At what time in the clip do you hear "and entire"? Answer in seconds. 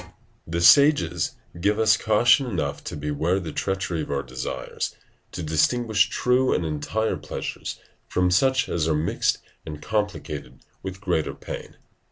6.55-7.17